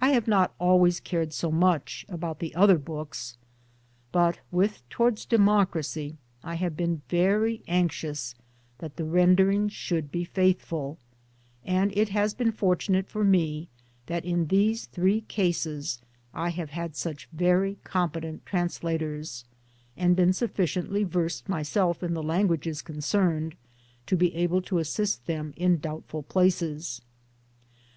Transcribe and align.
I 0.00 0.08
have 0.08 0.26
not 0.26 0.54
always 0.58 0.98
cared 0.98 1.32
so 1.32 1.52
much 1.52 2.04
about 2.08 2.40
the 2.40 2.52
other 2.56 2.78
books, 2.78 3.36
but 4.10 4.40
with 4.50 4.82
Towards 4.90 5.24
Democracy 5.24 6.16
I 6.42 6.56
have 6.56 6.76
been 6.76 7.02
very 7.08 7.62
anxious 7.68 8.34
that 8.78 8.96
the 8.96 9.04
renderings 9.04 9.72
should 9.72 10.10
be 10.10 10.24
faithful; 10.24 10.98
and 11.64 11.96
it 11.96 12.08
has 12.08 12.34
been 12.34 12.50
fortunate 12.50 13.06
for 13.08 13.22
me 13.22 13.68
that 14.06 14.24
in 14.24 14.48
these 14.48 14.86
three 14.86 15.20
cases 15.20 16.00
I 16.34 16.48
have 16.48 16.70
had 16.70 16.96
such 16.96 17.28
very 17.32 17.76
competent 17.84 18.44
translators, 18.44 19.44
and 19.96 20.16
been 20.16 20.32
sufficiently 20.32 21.04
versed 21.04 21.48
myself 21.48 22.02
in 22.02 22.14
the 22.14 22.20
languages 22.24 22.82
concerned 22.82 23.54
to 24.06 24.16
be 24.16 24.34
able 24.34 24.60
to 24.62 24.78
assist 24.78 25.24
them 25.26 25.54
in 25.56 25.78
doubtful 25.78 26.24
places. 26.24 27.00